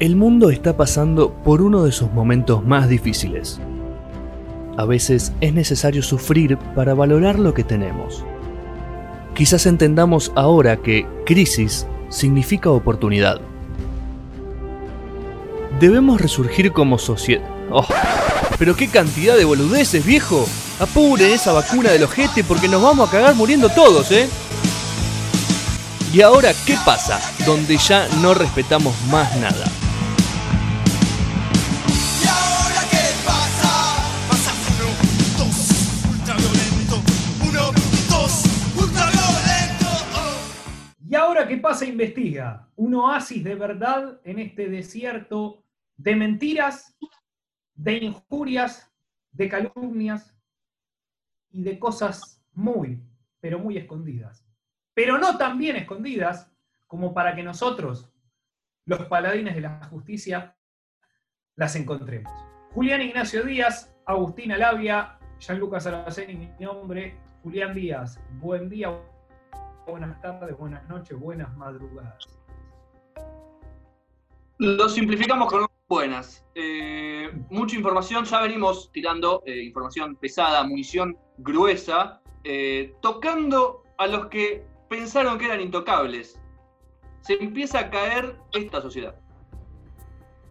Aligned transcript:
El 0.00 0.16
mundo 0.16 0.50
está 0.50 0.76
pasando 0.76 1.32
por 1.32 1.62
uno 1.62 1.84
de 1.84 1.92
sus 1.92 2.10
momentos 2.10 2.64
más 2.64 2.88
difíciles. 2.88 3.60
A 4.76 4.84
veces 4.84 5.32
es 5.40 5.52
necesario 5.52 6.02
sufrir 6.02 6.56
para 6.74 6.94
valorar 6.94 7.38
lo 7.38 7.54
que 7.54 7.62
tenemos. 7.62 8.24
Quizás 9.34 9.66
entendamos 9.66 10.32
ahora 10.34 10.78
que 10.78 11.06
crisis 11.24 11.86
significa 12.08 12.70
oportunidad. 12.70 13.40
Debemos 15.78 16.20
resurgir 16.20 16.72
como 16.72 16.98
sociedad. 16.98 17.48
Oh, 17.70 17.86
pero 18.58 18.74
qué 18.76 18.88
cantidad 18.88 19.36
de 19.36 19.44
boludeces, 19.44 20.04
viejo. 20.04 20.46
Apure 20.80 21.32
esa 21.32 21.52
vacuna 21.52 21.90
del 21.90 22.02
ojete 22.02 22.44
porque 22.44 22.68
nos 22.68 22.82
vamos 22.82 23.08
a 23.08 23.12
cagar 23.12 23.34
muriendo 23.34 23.68
todos, 23.68 24.10
¿eh? 24.10 24.28
Y 26.12 26.20
ahora, 26.20 26.52
¿qué 26.66 26.76
pasa? 26.84 27.20
Donde 27.46 27.78
ya 27.78 28.06
no 28.20 28.34
respetamos 28.34 28.94
más 29.10 29.34
nada. 29.38 29.64
Qué 41.52 41.58
pasa, 41.58 41.84
investiga. 41.84 42.66
Un 42.76 42.94
oasis 42.94 43.44
de 43.44 43.54
verdad 43.54 44.18
en 44.24 44.38
este 44.38 44.70
desierto 44.70 45.62
de 45.98 46.16
mentiras, 46.16 46.96
de 47.74 47.98
injurias, 47.98 48.90
de 49.32 49.50
calumnias 49.50 50.34
y 51.50 51.62
de 51.62 51.78
cosas 51.78 52.42
muy, 52.52 53.02
pero 53.38 53.58
muy 53.58 53.76
escondidas. 53.76 54.48
Pero 54.94 55.18
no 55.18 55.36
tan 55.36 55.58
bien 55.58 55.76
escondidas 55.76 56.50
como 56.86 57.12
para 57.12 57.34
que 57.36 57.42
nosotros, 57.42 58.10
los 58.86 59.04
paladines 59.04 59.54
de 59.54 59.60
la 59.60 59.84
justicia, 59.90 60.56
las 61.54 61.76
encontremos. 61.76 62.32
Julián 62.70 63.02
Ignacio 63.02 63.42
Díaz, 63.42 63.94
Agustina 64.06 64.56
Labia, 64.56 65.18
Gianluca 65.38 65.80
Saraceni, 65.80 66.34
mi 66.34 66.64
nombre, 66.64 67.18
Julián 67.42 67.74
Díaz. 67.74 68.18
Buen 68.40 68.70
día, 68.70 68.88
buenas 69.86 70.20
tardes, 70.20 70.56
buenas 70.56 70.88
noches, 70.88 71.18
buenas 71.18 71.54
madrugadas. 71.56 72.18
Lo 74.58 74.88
simplificamos 74.88 75.50
con 75.50 75.66
buenas. 75.88 76.44
Eh, 76.54 77.30
mucha 77.50 77.76
información, 77.76 78.24
ya 78.24 78.40
venimos 78.40 78.90
tirando 78.92 79.42
eh, 79.46 79.62
información 79.64 80.16
pesada, 80.16 80.62
munición 80.64 81.16
gruesa, 81.38 82.20
eh, 82.44 82.94
tocando 83.02 83.82
a 83.98 84.06
los 84.06 84.26
que 84.26 84.64
pensaron 84.88 85.38
que 85.38 85.46
eran 85.46 85.60
intocables. 85.60 86.40
Se 87.20 87.34
empieza 87.34 87.80
a 87.80 87.90
caer 87.90 88.36
esta 88.52 88.80
sociedad. 88.80 89.16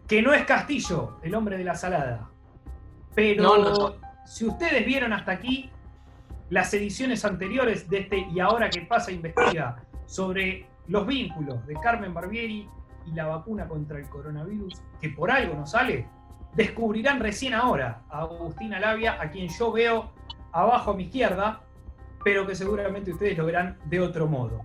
que 0.08 0.20
no 0.20 0.34
es 0.34 0.44
Castillo, 0.44 1.16
el 1.22 1.34
hombre 1.34 1.56
de 1.56 1.64
la 1.64 1.74
salada. 1.74 2.28
Pero 3.14 3.42
No, 3.42 3.56
no. 3.58 3.94
si 4.26 4.44
ustedes 4.46 4.84
vieron 4.84 5.12
hasta 5.14 5.32
aquí 5.32 5.70
las 6.52 6.74
ediciones 6.74 7.24
anteriores 7.24 7.88
de 7.88 8.00
este 8.00 8.26
Y 8.30 8.38
ahora 8.38 8.68
que 8.68 8.82
pasa 8.82 9.10
investiga 9.10 9.82
sobre 10.04 10.66
los 10.86 11.06
vínculos 11.06 11.66
de 11.66 11.72
Carmen 11.76 12.12
Barbieri 12.12 12.68
y 13.06 13.12
la 13.12 13.26
vacuna 13.26 13.66
contra 13.66 13.98
el 13.98 14.06
coronavirus, 14.10 14.82
que 15.00 15.08
por 15.08 15.30
algo 15.30 15.54
no 15.54 15.66
sale, 15.66 16.06
descubrirán 16.54 17.20
recién 17.20 17.54
ahora 17.54 18.02
a 18.10 18.20
Agustina 18.20 18.78
Labia, 18.78 19.16
a 19.18 19.30
quien 19.30 19.48
yo 19.48 19.72
veo 19.72 20.12
abajo 20.52 20.90
a 20.90 20.94
mi 20.94 21.04
izquierda, 21.04 21.62
pero 22.22 22.46
que 22.46 22.54
seguramente 22.54 23.12
ustedes 23.12 23.38
lo 23.38 23.46
verán 23.46 23.78
de 23.86 24.00
otro 24.00 24.26
modo. 24.26 24.60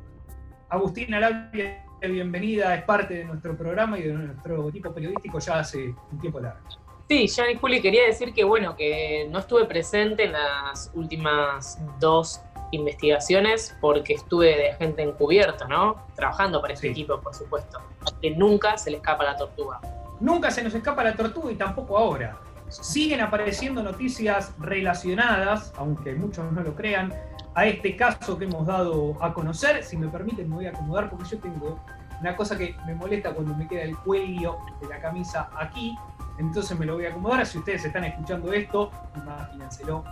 Agustina 0.67 1.21
Labia, 1.21 1.85
bienvenida, 2.01 2.75
es 2.75 2.83
parte 2.83 3.13
de 3.13 3.23
nuestro 3.23 3.55
programa 3.55 3.97
y 3.97 4.03
de 4.03 4.13
nuestro 4.13 4.67
equipo 4.67 4.93
periodístico 4.93 5.39
ya 5.39 5.59
hace 5.59 5.95
un 6.11 6.19
tiempo 6.19 6.41
largo. 6.41 6.67
Sí, 7.09 7.27
Jan 7.29 7.51
y 7.51 7.55
Juli, 7.55 7.81
quería 7.81 8.05
decir 8.05 8.33
que 8.33 8.43
bueno, 8.43 8.75
que 8.75 9.27
no 9.31 9.39
estuve 9.39 9.65
presente 9.65 10.25
en 10.25 10.33
las 10.33 10.91
últimas 10.93 11.79
dos 11.99 12.41
investigaciones 12.71 13.77
porque 13.79 14.15
estuve 14.15 14.57
de 14.57 14.73
gente 14.73 15.03
encubierto, 15.03 15.67
¿no? 15.69 16.03
Trabajando 16.15 16.59
para 16.61 16.73
este 16.73 16.87
Sí. 16.87 16.91
equipo, 16.91 17.21
por 17.21 17.33
supuesto. 17.33 17.79
Que 18.21 18.31
nunca 18.31 18.77
se 18.77 18.91
le 18.91 18.97
escapa 18.97 19.23
la 19.23 19.37
tortuga. 19.37 19.79
Nunca 20.19 20.51
se 20.51 20.61
nos 20.63 20.73
escapa 20.73 21.03
la 21.03 21.15
tortuga 21.15 21.49
y 21.51 21.55
tampoco 21.55 21.97
ahora. 21.97 22.37
Siguen 22.67 23.21
apareciendo 23.21 23.81
noticias 23.81 24.53
relacionadas, 24.59 25.71
aunque 25.77 26.13
muchos 26.13 26.51
no 26.51 26.61
lo 26.61 26.75
crean, 26.75 27.13
a 27.55 27.65
este 27.65 27.95
caso 27.95 28.37
que 28.37 28.43
hemos 28.43 28.67
dado 28.67 29.15
a 29.23 29.33
conocer. 29.33 29.81
Si 29.83 29.95
me 29.95 30.09
permiten, 30.09 30.49
me 30.49 30.55
voy 30.57 30.65
a 30.65 30.71
acomodar 30.71 31.09
porque 31.09 31.25
yo 31.29 31.39
tengo 31.39 31.79
una 32.19 32.35
cosa 32.35 32.57
que 32.57 32.75
me 32.85 32.93
molesta 32.95 33.31
cuando 33.33 33.55
me 33.55 33.65
queda 33.67 33.83
el 33.83 33.95
cuello 33.99 34.57
de 34.81 34.89
la 34.89 34.99
camisa 34.99 35.49
aquí. 35.57 35.95
Entonces 36.37 36.77
me 36.77 36.85
lo 36.85 36.95
voy 36.95 37.05
a 37.05 37.09
acomodar. 37.09 37.45
Si 37.45 37.57
ustedes 37.57 37.85
están 37.85 38.03
escuchando 38.03 38.51
esto, 38.53 38.91
imagínenselo. 39.15 40.03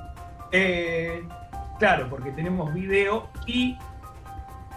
Eh, 0.51 1.27
claro, 1.79 2.09
porque 2.09 2.31
tenemos 2.31 2.73
video 2.73 3.29
y 3.45 3.77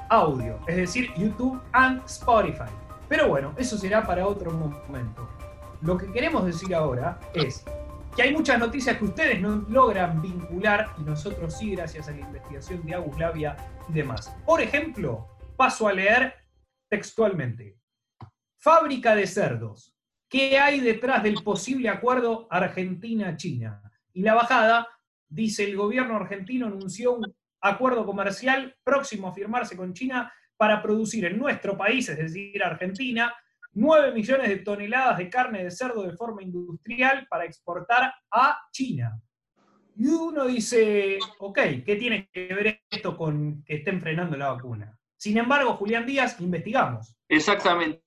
audio, 0.08 0.58
es 0.66 0.76
decir, 0.76 1.12
YouTube 1.16 1.60
and 1.72 2.02
Spotify. 2.06 2.70
Pero 3.08 3.28
bueno, 3.28 3.54
eso 3.56 3.78
será 3.78 4.06
para 4.06 4.26
otro 4.26 4.50
momento. 4.50 5.28
Lo 5.80 5.96
que 5.96 6.10
queremos 6.12 6.44
decir 6.44 6.74
ahora 6.74 7.18
es 7.34 7.64
que 8.14 8.22
hay 8.22 8.34
muchas 8.34 8.58
noticias 8.58 8.96
que 8.98 9.04
ustedes 9.04 9.40
no 9.40 9.64
logran 9.68 10.20
vincular 10.20 10.94
y 10.98 11.02
nosotros 11.02 11.56
sí, 11.56 11.74
gracias 11.74 12.08
a 12.08 12.12
la 12.12 12.20
investigación 12.20 12.84
de 12.84 12.94
Agus 12.94 13.18
Labia 13.18 13.56
y 13.88 13.92
demás. 13.92 14.34
Por 14.44 14.60
ejemplo, 14.60 15.28
paso 15.56 15.88
a 15.88 15.92
leer 15.92 16.34
textualmente. 16.90 17.78
Fábrica 18.58 19.14
de 19.14 19.26
cerdos. 19.26 19.97
¿Qué 20.28 20.58
hay 20.58 20.80
detrás 20.80 21.22
del 21.22 21.42
posible 21.42 21.88
acuerdo 21.88 22.46
Argentina-China? 22.50 23.82
Y 24.12 24.22
la 24.22 24.34
bajada 24.34 24.86
dice 25.26 25.64
el 25.64 25.76
gobierno 25.76 26.16
argentino 26.16 26.66
anunció 26.66 27.14
un 27.14 27.34
acuerdo 27.62 28.04
comercial 28.04 28.76
próximo 28.84 29.28
a 29.28 29.34
firmarse 29.34 29.76
con 29.76 29.94
China 29.94 30.32
para 30.56 30.82
producir 30.82 31.24
en 31.24 31.38
nuestro 31.38 31.78
país, 31.78 32.08
es 32.08 32.18
decir, 32.18 32.62
Argentina, 32.62 33.34
9 33.72 34.12
millones 34.12 34.48
de 34.48 34.58
toneladas 34.58 35.18
de 35.18 35.30
carne 35.30 35.64
de 35.64 35.70
cerdo 35.70 36.02
de 36.02 36.16
forma 36.16 36.42
industrial 36.42 37.26
para 37.30 37.44
exportar 37.44 38.12
a 38.30 38.58
China. 38.72 39.18
Y 39.96 40.08
uno 40.08 40.46
dice, 40.46 41.18
ok, 41.38 41.58
¿qué 41.86 41.96
tiene 41.98 42.28
que 42.32 42.54
ver 42.54 42.82
esto 42.90 43.16
con 43.16 43.62
que 43.64 43.76
estén 43.76 44.00
frenando 44.00 44.36
la 44.36 44.52
vacuna? 44.52 44.96
Sin 45.16 45.38
embargo, 45.38 45.74
Julián 45.74 46.06
Díaz, 46.06 46.40
investigamos. 46.40 47.16
Exactamente. 47.28 48.02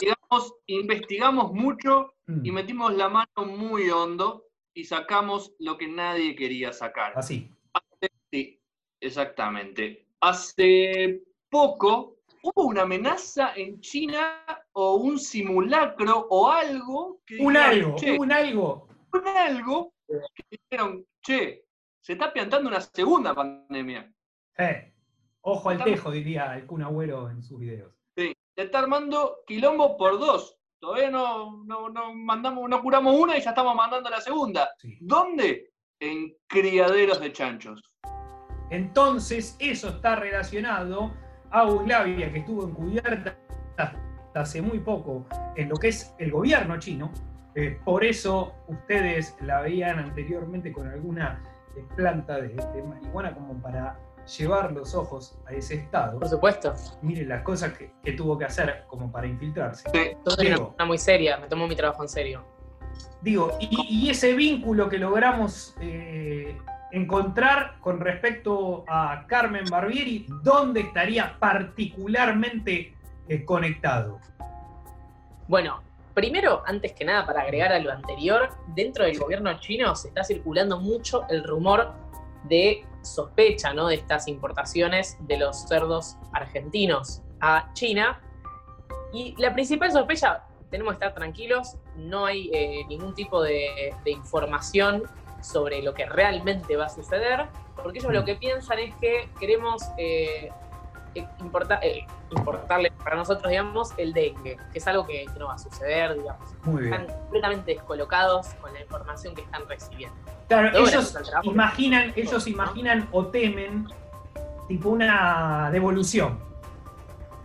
Investigamos, 0.00 0.54
investigamos 0.66 1.52
mucho 1.52 2.10
Mm, 2.26 2.46
y 2.46 2.52
metimos 2.52 2.94
la 2.94 3.10
mano 3.10 3.44
muy 3.46 3.90
hondo 3.90 4.46
y 4.72 4.84
sacamos 4.84 5.54
lo 5.58 5.76
que 5.76 5.86
nadie 5.86 6.34
quería 6.34 6.72
sacar. 6.72 7.12
Así. 7.16 7.50
Sí, 8.32 8.58
exactamente. 8.98 10.06
Hace 10.20 11.22
poco 11.50 12.16
hubo 12.42 12.64
una 12.64 12.82
amenaza 12.82 13.52
en 13.56 13.78
China 13.80 14.42
o 14.72 14.94
un 14.94 15.18
simulacro 15.18 16.26
o 16.30 16.50
algo 16.50 17.20
que 17.26 17.36
Un 17.42 17.52
dijeron, 17.52 17.70
algo, 17.84 17.96
"Che, 17.96 18.16
un 18.18 18.32
algo. 18.32 18.88
un 19.12 19.28
algo 19.28 19.92
que 20.08 20.42
dijeron, 20.70 21.06
che, 21.22 21.66
se 22.00 22.14
está 22.14 22.32
plantando 22.32 22.70
una 22.70 22.80
segunda 22.80 23.34
pandemia. 23.34 24.10
Eh, 24.56 24.94
ojo 25.42 25.68
al 25.68 25.84
tejo, 25.84 26.10
diría 26.10 26.56
el 26.56 26.64
Kun 26.66 26.82
Agüero 26.82 27.28
en 27.30 27.42
sus 27.42 27.60
videos. 27.60 27.92
Se 28.56 28.62
está 28.62 28.78
armando 28.78 29.38
quilombo 29.46 29.96
por 29.96 30.18
dos. 30.18 30.56
Todavía 30.78 31.10
no, 31.10 31.64
no, 31.64 31.88
no 31.88 32.14
mandamos, 32.14 32.68
no 32.68 32.80
curamos 32.82 33.16
una 33.18 33.36
y 33.36 33.40
ya 33.40 33.50
estamos 33.50 33.74
mandando 33.74 34.08
la 34.10 34.20
segunda. 34.20 34.70
Sí. 34.78 34.96
¿Dónde? 35.00 35.72
En 35.98 36.36
criaderos 36.46 37.20
de 37.20 37.32
chanchos. 37.32 37.82
Entonces, 38.70 39.56
eso 39.58 39.88
está 39.88 40.16
relacionado 40.16 41.12
a 41.50 41.62
Euslavia, 41.62 42.32
que 42.32 42.40
estuvo 42.40 42.64
encubierta 42.64 43.36
hasta 43.76 43.98
hace 44.34 44.60
muy 44.62 44.78
poco 44.80 45.26
en 45.56 45.68
lo 45.68 45.76
que 45.76 45.88
es 45.88 46.14
el 46.18 46.30
gobierno 46.30 46.78
chino. 46.78 47.12
Eh, 47.54 47.78
por 47.84 48.04
eso 48.04 48.54
ustedes 48.68 49.36
la 49.40 49.62
veían 49.62 49.98
anteriormente 49.98 50.72
con 50.72 50.88
alguna 50.88 51.42
eh, 51.76 51.84
planta 51.96 52.40
de, 52.40 52.48
de 52.48 52.82
marihuana 52.82 53.32
como 53.34 53.60
para 53.62 53.98
llevar 54.26 54.72
los 54.72 54.94
ojos 54.94 55.38
a 55.46 55.52
ese 55.52 55.74
estado. 55.74 56.18
Por 56.18 56.28
supuesto. 56.28 56.74
Miren 57.02 57.28
las 57.28 57.42
cosas 57.42 57.72
que, 57.76 57.92
que 58.02 58.12
tuvo 58.12 58.38
que 58.38 58.44
hacer 58.44 58.84
como 58.88 59.10
para 59.10 59.26
infiltrarse. 59.26 59.88
Sí, 59.90 59.98
era 59.98 60.16
Diego. 60.38 60.60
una 60.60 60.66
persona 60.68 60.84
muy 60.86 60.98
seria, 60.98 61.36
me 61.38 61.46
tomo 61.46 61.66
mi 61.66 61.76
trabajo 61.76 62.02
en 62.02 62.08
serio. 62.08 62.44
Digo, 63.20 63.56
y, 63.58 64.04
y 64.06 64.10
ese 64.10 64.34
vínculo 64.34 64.88
que 64.88 64.98
logramos 64.98 65.74
eh, 65.80 66.58
encontrar 66.92 67.76
con 67.80 68.00
respecto 68.00 68.84
a 68.86 69.24
Carmen 69.26 69.64
Barbieri, 69.68 70.26
¿dónde 70.42 70.80
estaría 70.80 71.36
particularmente 71.38 72.94
eh, 73.28 73.44
conectado? 73.44 74.20
Bueno, 75.48 75.82
primero, 76.14 76.62
antes 76.66 76.92
que 76.92 77.04
nada, 77.04 77.26
para 77.26 77.42
agregar 77.42 77.72
a 77.72 77.78
lo 77.78 77.90
anterior, 77.90 78.50
dentro 78.68 79.04
del 79.04 79.18
gobierno 79.18 79.58
chino 79.58 79.94
se 79.96 80.08
está 80.08 80.22
circulando 80.22 80.78
mucho 80.78 81.26
el 81.28 81.42
rumor 81.42 81.92
de 82.44 82.86
sospecha 83.02 83.72
¿no? 83.74 83.88
de 83.88 83.96
estas 83.96 84.28
importaciones 84.28 85.16
de 85.20 85.38
los 85.38 85.62
cerdos 85.68 86.16
argentinos 86.32 87.22
a 87.40 87.70
China. 87.74 88.20
Y 89.12 89.34
la 89.38 89.52
principal 89.52 89.92
sospecha 89.92 90.44
tenemos 90.70 90.94
que 90.94 91.04
estar 91.04 91.14
tranquilos, 91.14 91.76
no 91.96 92.26
hay 92.26 92.50
eh, 92.52 92.84
ningún 92.88 93.14
tipo 93.14 93.42
de, 93.42 93.94
de 94.04 94.10
información 94.10 95.04
sobre 95.40 95.82
lo 95.82 95.94
que 95.94 96.06
realmente 96.06 96.76
va 96.76 96.86
a 96.86 96.88
suceder, 96.88 97.46
porque 97.76 97.98
ellos 97.98 98.12
lo 98.12 98.24
que 98.24 98.34
piensan 98.34 98.78
es 98.78 98.94
que 98.96 99.28
queremos 99.38 99.82
eh, 99.98 100.48
eh, 100.48 100.50
importa- 101.40 101.78
eh, 101.82 102.06
importarle 102.30 102.90
para 102.92 103.16
nosotros, 103.16 103.48
digamos, 103.50 103.92
el 103.96 104.12
dengue, 104.12 104.56
que 104.72 104.78
es 104.78 104.86
algo 104.86 105.06
que, 105.06 105.24
que 105.32 105.38
no 105.38 105.46
va 105.46 105.54
a 105.54 105.58
suceder, 105.58 106.14
digamos. 106.14 106.54
Muy 106.64 106.82
bien. 106.82 106.94
Están 106.94 107.16
completamente 107.18 107.74
descolocados 107.74 108.48
con 108.60 108.72
la 108.72 108.80
información 108.80 109.34
que 109.34 109.42
están 109.42 109.68
recibiendo. 109.68 110.16
Claro, 110.48 110.76
ellos 110.76 111.16
imaginan, 111.42 112.12
ellos 112.16 112.46
¿no? 112.46 112.52
imaginan 112.52 113.08
o 113.12 113.26
temen 113.26 113.88
tipo 114.68 114.88
una 114.90 115.70
devolución. 115.70 116.38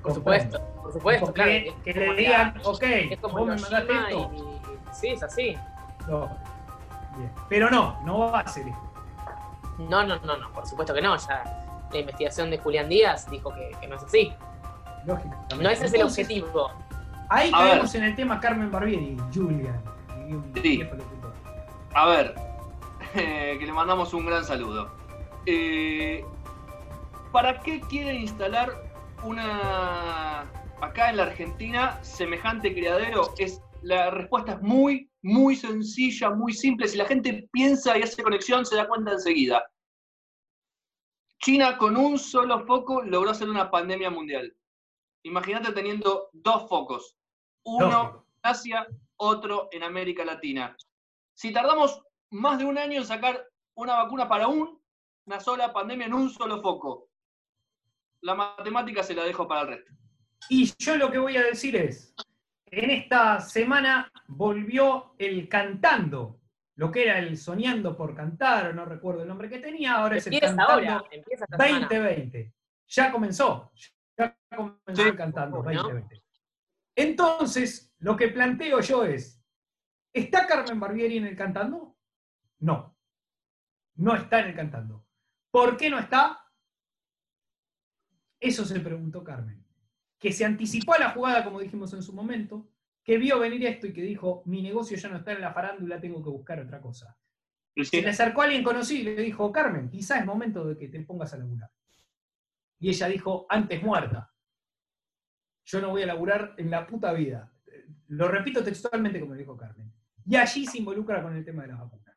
Por 0.02 0.14
supuesto, 0.14 0.60
por 0.82 0.94
supuesto, 0.94 1.26
Porque 1.28 1.42
claro. 1.42 1.52
es 1.52 1.84
que 1.84 1.94
le 2.00 2.14
digan, 2.16 2.54
la- 2.64 2.70
ok, 2.70 2.84
es 2.84 3.20
como 3.20 3.38
vos 3.40 3.48
me 3.48 3.56
mandaste 3.58 3.94
esto. 3.94 4.32
y, 4.34 4.38
y- 4.40 4.94
sí, 4.94 5.08
es 5.10 5.24
así. 5.24 5.58
No. 6.08 6.28
Bien. 7.18 7.32
Pero 7.50 7.70
no, 7.70 8.00
no 8.06 8.20
va 8.32 8.40
a 8.40 8.48
ser 8.48 8.68
esto. 8.68 8.80
No, 9.78 10.04
no, 10.06 10.18
no, 10.20 10.38
no, 10.38 10.52
por 10.52 10.66
supuesto 10.68 10.94
que 10.94 11.02
no. 11.02 11.16
Ya 11.18 11.59
la 11.92 12.00
investigación 12.00 12.50
de 12.50 12.58
Julián 12.58 12.90
Díaz 12.90 13.30
dijo 13.30 13.54
que, 13.54 13.72
que 13.80 13.88
no 13.88 13.96
es 13.96 14.04
así. 14.04 14.34
Lógicamente. 15.06 15.56
No 15.56 15.70
ese 15.70 15.86
es 15.86 15.94
el 15.94 16.04
objetivo. 16.04 16.72
Ahí 17.30 17.52
A 17.54 17.58
caemos 17.60 17.96
en 17.96 18.04
el 18.04 18.16
tema 18.16 18.40
Carmen 18.40 18.72
Barbieri, 18.72 19.18
Julian. 19.34 19.82
Sí. 20.62 20.84
A 21.94 22.08
ver, 22.08 22.36
que 23.14 23.64
le 23.66 23.72
mandamos 23.72 24.14
un 24.14 24.26
gran 24.26 24.44
saludo. 24.44 24.90
Eh, 25.46 26.24
¿Para 27.32 27.60
qué 27.62 27.80
quieren 27.82 28.18
instalar 28.18 28.74
una 29.24 30.42
acá 30.82 31.10
en 31.10 31.18
la 31.18 31.24
Argentina 31.24 32.00
semejante 32.04 32.74
criadero? 32.74 33.34
Es 33.38 33.62
la 33.82 34.10
respuesta 34.10 34.54
es 34.54 34.62
muy, 34.62 35.10
muy 35.22 35.56
sencilla, 35.56 36.30
muy 36.32 36.54
simple. 36.54 36.88
Si 36.88 36.98
la 36.98 37.06
gente 37.06 37.48
piensa 37.52 37.98
y 37.98 38.02
hace 38.02 38.22
conexión, 38.22 38.66
se 38.66 38.76
da 38.76 38.88
cuenta 38.88 39.14
enseguida. 39.14 39.64
China 41.40 41.78
con 41.78 41.96
un 41.96 42.20
solo 42.20 42.66
foco 42.66 43.02
logró 43.02 43.32
hacer 43.32 43.50
una 43.50 43.72
pandemia 43.72 44.10
mundial. 44.10 44.54
Imagínate 45.24 45.72
teniendo 45.72 46.30
dos 46.34 46.68
focos, 46.70 47.16
uno 47.64 48.26
en 48.44 48.50
Asia, 48.52 48.88
otro 49.18 49.70
en 49.72 49.84
América 49.84 50.24
Latina. 50.26 50.76
Si 51.34 51.52
tardamos 51.54 52.02
más 52.32 52.60
de 52.60 52.66
un 52.66 52.78
año 52.78 53.00
en 53.00 53.06
sacar 53.06 53.46
una 53.76 53.96
vacuna 54.04 54.28
para 54.28 54.48
un- 54.48 54.82
una 55.26 55.40
sola 55.40 55.72
pandemia 55.72 56.08
en 56.08 56.14
un 56.14 56.30
solo 56.30 56.62
foco, 56.62 57.10
la 58.22 58.36
matemática 58.36 59.04
se 59.04 59.14
la 59.14 59.24
dejo 59.24 59.48
para 59.48 59.62
el 59.62 59.68
resto. 59.68 59.92
Y 60.50 60.72
yo 60.78 60.98
lo 60.98 61.12
que 61.12 61.20
voy 61.20 61.38
a 61.38 61.44
decir 61.44 61.76
es, 61.76 62.14
en 62.66 62.90
esta 62.90 63.40
semana 63.40 64.12
volvió 64.28 65.14
el 65.18 65.48
cantando, 65.48 66.40
lo 66.80 66.90
que 66.90 67.04
era 67.04 67.20
el 67.20 67.38
soñando 67.38 67.98
por 67.98 68.16
cantar, 68.16 68.68
o 68.68 68.74
no 68.74 68.86
recuerdo 68.86 69.24
el 69.24 69.28
nombre 69.28 69.50
que 69.50 69.60
tenía, 69.60 69.96
ahora 69.96 70.16
es 70.16 70.28
el 70.28 70.40
cantando 70.40 70.64
ahora, 70.64 71.04
empieza 71.12 71.44
esta 71.44 71.58
semana. 71.58 71.88
2020. 71.90 72.54
Ya 72.88 73.12
comenzó, 73.12 73.74
ya 74.18 74.38
comenzó 74.56 75.04
Sí. 75.04 75.10
el 75.10 75.18
cantando 75.18 75.58
¿no? 75.58 75.64
2020. 75.64 76.24
Entonces, 76.96 77.94
lo 78.00 78.16
que 78.16 78.30
planteo 78.30 78.80
yo 78.80 79.04
es, 79.04 79.44
¿está 80.14 80.48
Carmen 80.48 80.80
Barbieri 80.80 81.18
en 81.18 81.26
el 81.26 81.36
cantando? 81.36 81.98
No, 82.60 82.98
no 83.96 84.16
está 84.16 84.40
en 84.40 84.48
el 84.48 84.56
cantando. 84.56 85.06
¿Por 85.52 85.76
qué 85.76 85.90
no 85.90 86.00
está? 86.00 86.40
Eso 88.40 88.64
se 88.64 88.80
preguntó 88.80 89.22
Carmen. 89.22 89.66
Que 90.18 90.32
se 90.32 90.46
anticipó 90.46 90.94
a 90.94 91.00
la 91.00 91.10
jugada, 91.10 91.44
como 91.44 91.60
dijimos 91.60 91.92
en 91.92 92.04
su 92.04 92.14
momento, 92.14 92.72
que 93.10 93.18
vio 93.18 93.40
venir 93.40 93.66
esto 93.66 93.88
y 93.88 93.92
que 93.92 94.04
dijo, 94.04 94.44
mi 94.46 94.62
negocio 94.62 94.96
ya 94.96 95.10
no 95.10 95.18
está 95.18 95.32
en 95.32 95.42
la 95.42 95.52
farándula, 95.52 96.00
tengo 96.00 96.24
que 96.24 96.30
buscar 96.30 96.60
otra 96.60 96.80
cosa. 96.80 97.18
Se 97.82 98.04
le 98.04 98.10
acercó 98.10 98.42
a 98.42 98.44
alguien 98.44 98.64
conocido 98.64 99.10
y 99.10 99.16
le 99.16 99.24
dijo, 99.24 99.52
Carmen, 99.52 99.90
quizás 99.90 100.20
es 100.20 100.28
momento 100.28 100.64
de 100.64 100.78
que 100.78 100.90
te 100.90 101.00
pongas 101.02 101.34
a 101.34 101.38
laburar. 101.38 101.72
Y 102.78 102.90
ella 102.90 103.08
dijo, 103.08 103.48
antes 103.50 103.82
muerta. 103.82 104.32
Yo 105.66 105.82
no 105.82 105.90
voy 105.90 106.04
a 106.04 106.06
laburar 106.06 106.54
en 106.58 106.70
la 106.70 106.86
puta 106.86 107.12
vida. 107.14 107.52
Lo 108.10 108.28
repito 108.28 108.64
textualmente 108.64 109.20
como 109.20 109.34
le 109.34 109.40
dijo 109.40 109.58
Carmen. 109.58 109.92
Y 110.28 110.36
allí 110.36 110.68
se 110.68 110.78
involucra 110.78 111.24
con 111.24 111.36
el 111.36 111.44
tema 111.44 111.64
de 111.64 111.70
las 111.70 111.80
vacunas. 111.80 112.16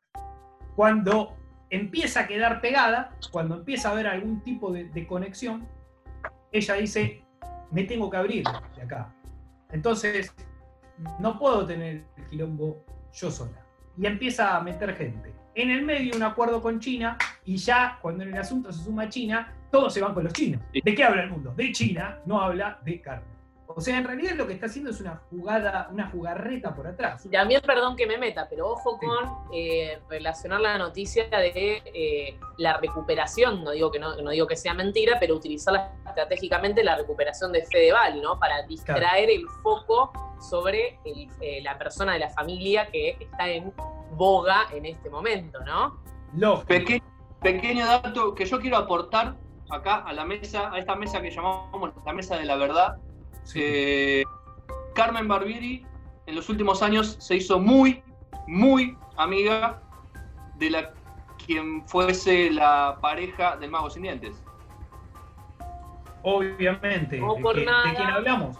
Cuando 0.75 1.35
empieza 1.71 2.19
a 2.19 2.27
quedar 2.27 2.61
pegada, 2.61 3.17
cuando 3.31 3.55
empieza 3.55 3.89
a 3.89 3.93
haber 3.93 4.05
algún 4.05 4.43
tipo 4.43 4.71
de, 4.71 4.83
de 4.89 5.07
conexión, 5.07 5.67
ella 6.51 6.75
dice, 6.75 7.25
me 7.71 7.83
tengo 7.85 8.11
que 8.11 8.17
abrir 8.17 8.43
de 8.75 8.81
acá. 8.83 9.11
Entonces, 9.71 10.31
no 11.19 11.37
puedo 11.37 11.65
tener 11.65 12.03
el 12.17 12.25
quilombo 12.29 12.83
yo 13.13 13.31
sola. 13.31 13.65
Y 13.97 14.05
empieza 14.05 14.57
a 14.57 14.61
meter 14.61 14.95
gente. 14.95 15.33
En 15.55 15.69
el 15.69 15.83
medio 15.83 16.15
un 16.15 16.23
acuerdo 16.23 16.61
con 16.61 16.79
China 16.79 17.17
y 17.45 17.57
ya 17.57 17.99
cuando 18.01 18.23
en 18.23 18.33
el 18.33 18.39
asunto 18.39 18.71
se 18.71 18.83
suma 18.83 19.07
China, 19.07 19.53
todos 19.71 19.93
se 19.93 20.01
van 20.01 20.13
con 20.13 20.23
los 20.23 20.33
chinos. 20.33 20.61
¿De 20.71 20.95
qué 20.95 21.03
habla 21.03 21.23
el 21.23 21.29
mundo? 21.29 21.53
De 21.55 21.71
China, 21.71 22.19
no 22.25 22.41
habla 22.41 22.79
de 22.83 23.01
Carmen. 23.01 23.32
O 23.75 23.81
sea, 23.81 23.97
en 23.97 24.03
realidad 24.03 24.35
lo 24.35 24.45
que 24.47 24.53
está 24.53 24.67
haciendo 24.67 24.91
es 24.91 25.01
una 25.01 25.21
jugada, 25.29 25.87
una 25.91 26.09
jugarreta 26.09 26.75
por 26.75 26.87
atrás. 26.87 27.25
Y 27.25 27.29
También, 27.29 27.61
perdón 27.61 27.95
que 27.95 28.05
me 28.07 28.17
meta, 28.17 28.47
pero 28.49 28.67
ojo 28.69 28.97
con 28.99 29.25
eh, 29.53 29.99
relacionar 30.09 30.61
la 30.61 30.77
noticia 30.77 31.27
de 31.29 31.81
eh, 31.85 32.39
la 32.57 32.77
recuperación, 32.77 33.63
no 33.63 33.71
digo, 33.71 33.91
que 33.91 33.99
no, 33.99 34.15
no 34.21 34.29
digo 34.31 34.45
que 34.47 34.55
sea 34.55 34.73
mentira, 34.73 35.17
pero 35.19 35.35
utilizarla 35.35 35.91
estratégicamente 36.07 36.83
la 36.83 36.95
recuperación 36.97 37.51
de 37.51 37.65
Fedeval, 37.65 38.21
¿no? 38.21 38.39
Para 38.39 38.61
distraer 38.63 39.29
el 39.29 39.45
foco 39.63 40.11
sobre 40.39 40.99
el- 41.05 41.29
eh, 41.41 41.61
la 41.63 41.77
persona 41.77 42.13
de 42.13 42.19
la 42.19 42.29
familia 42.29 42.87
que 42.87 43.17
está 43.19 43.47
en 43.49 43.73
boga 44.11 44.67
en 44.71 44.85
este 44.85 45.09
momento, 45.09 45.59
¿no? 45.61 45.99
Lógico. 46.35 46.67
Peque- 46.67 47.01
pequeño 47.41 47.85
dato 47.85 48.35
que 48.35 48.45
yo 48.45 48.59
quiero 48.59 48.77
aportar 48.77 49.35
acá 49.69 49.95
a 50.05 50.13
la 50.13 50.23
mesa, 50.25 50.71
a 50.71 50.77
esta 50.77 50.95
mesa 50.95 51.21
que 51.21 51.31
llamamos 51.31 51.91
la 52.05 52.13
mesa 52.13 52.37
de 52.37 52.45
la 52.45 52.55
verdad. 52.55 52.97
Sí. 53.43 53.59
Eh, 53.61 54.23
Carmen 54.95 55.27
Barbieri 55.27 55.85
en 56.25 56.35
los 56.35 56.49
últimos 56.49 56.81
años 56.83 57.15
se 57.19 57.35
hizo 57.35 57.59
muy, 57.59 58.01
muy 58.47 58.97
amiga 59.17 59.81
de 60.57 60.69
la 60.69 60.91
quien 61.45 61.85
fuese 61.87 62.49
la 62.51 62.97
pareja 63.01 63.57
del 63.57 63.69
mago 63.71 63.89
sin 63.89 64.03
dientes. 64.03 64.41
Obviamente. 66.21 67.19
No 67.19 67.35
¿De, 67.35 67.41
por 67.41 67.53
qué- 67.55 67.59
de 67.61 67.65
nada. 67.65 67.93
quién 67.95 68.07
hablamos? 68.09 68.57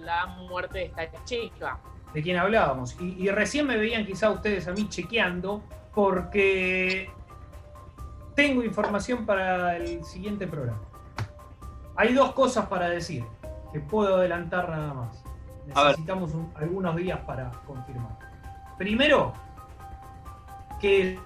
La 0.00 0.26
muerte 0.26 0.78
de 0.78 0.84
esta 0.86 1.24
chica. 1.24 1.78
de 2.14 2.22
quién 2.22 2.36
hablábamos. 2.38 2.96
Y, 3.00 3.22
y 3.24 3.30
recién 3.30 3.66
me 3.66 3.76
veían 3.76 4.06
quizá 4.06 4.30
ustedes 4.30 4.66
a 4.68 4.72
mí 4.72 4.88
chequeando, 4.88 5.62
porque 5.94 7.10
tengo 8.34 8.62
información 8.62 9.26
para 9.26 9.76
el 9.76 10.02
siguiente 10.04 10.46
programa. 10.46 10.80
Hay 11.98 12.14
dos 12.14 12.32
cosas 12.32 12.66
para 12.66 12.88
decir, 12.88 13.24
que 13.72 13.80
puedo 13.80 14.14
adelantar 14.16 14.70
nada 14.70 14.94
más. 14.94 15.24
Necesitamos 15.66 16.32
un- 16.32 16.50
algunos 16.54 16.94
días 16.96 17.18
para 17.26 17.50
confirmar. 17.66 18.16
Primero, 18.78 19.32
que 20.80 21.18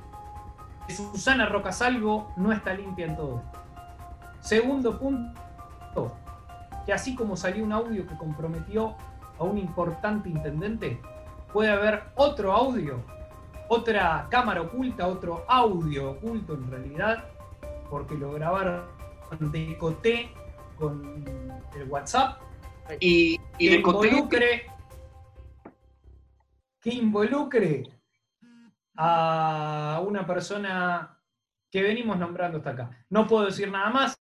Susana 0.89 1.47
Rocasalvo 1.47 2.33
no 2.37 2.51
está 2.53 2.73
limpia 2.75 3.07
en 3.07 3.17
todo 3.17 3.37
esto. 3.45 3.59
Segundo 4.41 4.99
punto, 4.99 6.17
que 6.87 6.93
así 6.93 7.15
como 7.15 7.37
salió 7.37 7.63
un 7.65 7.73
audio 7.73 8.07
que 8.07 8.17
comprometió 8.17 8.97
a 9.39 9.45
un 9.45 9.59
importante 9.59 10.29
intendente, 10.31 11.01
puede 11.53 11.71
haber 11.71 12.03
otro 12.17 12.53
audio, 12.53 13.05
otra 13.69 14.27
cámara 14.31 14.63
oculta, 14.63 15.07
otro 15.07 15.45
audio 15.49 16.13
oculto 16.13 16.55
en 16.55 16.71
realidad, 16.71 17.25
porque 17.91 18.15
lo 18.17 18.33
grabaron 18.33 18.87
de 19.39 19.77
coté 19.79 20.33
con 20.77 21.25
el 21.77 21.89
WhatsApp, 21.89 22.41
Y, 23.01 23.39
y 23.59 23.69
que 23.69 23.75
involucre, 23.77 24.67
que 26.81 26.91
involucre 26.95 27.83
a 28.97 30.03
una 30.07 30.27
persona 30.27 31.19
que 31.71 31.83
venimos 31.83 32.19
nombrando 32.19 32.59
hasta 32.59 32.71
acá. 32.71 33.07
No 33.09 33.27
puedo 33.27 33.47
decir 33.47 33.71
nada 33.71 33.91
más, 33.91 34.21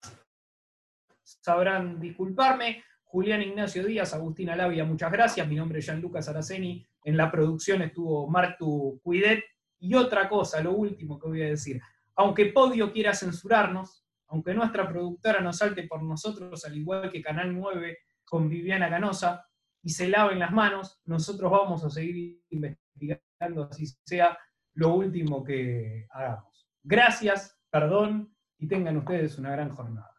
sabrán 1.23 1.99
disculparme. 1.99 2.85
Julián 3.04 3.42
Ignacio 3.42 3.85
Díaz, 3.85 4.14
Agustina 4.14 4.54
Labia, 4.54 4.85
muchas 4.85 5.11
gracias. 5.11 5.49
Mi 5.49 5.57
nombre 5.57 5.80
es 5.80 5.85
Gianluca 5.87 6.23
Saraceni. 6.23 6.87
En 7.02 7.16
la 7.16 7.28
producción 7.28 7.83
estuvo 7.83 8.28
Martu 8.28 9.00
Cuidet. 9.02 9.42
Y 9.80 9.95
otra 9.95 10.28
cosa, 10.28 10.61
lo 10.61 10.73
último 10.73 11.19
que 11.19 11.26
voy 11.26 11.42
a 11.42 11.49
decir. 11.49 11.80
Aunque 12.14 12.47
Podio 12.47 12.92
quiera 12.92 13.14
censurarnos, 13.14 14.04
aunque 14.30 14.54
nuestra 14.54 14.88
productora 14.88 15.40
nos 15.40 15.58
salte 15.58 15.82
por 15.88 16.02
nosotros, 16.02 16.64
al 16.64 16.76
igual 16.76 17.10
que 17.10 17.20
Canal 17.20 17.52
9 17.54 17.99
con 18.25 18.49
Viviana 18.49 18.88
Canosa, 18.88 19.44
y 19.82 19.90
se 19.90 20.08
laven 20.08 20.38
las 20.38 20.52
manos, 20.52 21.00
nosotros 21.04 21.50
vamos 21.50 21.84
a 21.84 21.90
seguir 21.90 22.40
investigando, 22.50 23.68
así 23.70 23.87
sea 24.04 24.38
lo 24.75 24.94
último 24.94 25.42
que 25.42 26.06
hagamos. 26.10 26.68
Gracias, 26.82 27.58
perdón, 27.70 28.34
y 28.58 28.68
tengan 28.68 28.99
ustedes 28.99 29.37
una 29.38 29.50
gran 29.50 29.75
jornada. 29.75 30.14